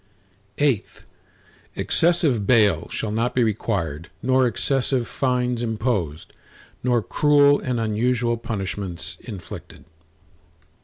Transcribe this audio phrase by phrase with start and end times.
[0.57, 0.83] VIII
[1.75, 6.33] Excessive bail shall not be required nor excessive fines imposed,
[6.81, 9.85] nor cruel and unusual punishments inflicted.